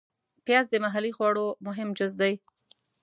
[0.45, 2.33] پیاز د محلي خواړو مهم جز دی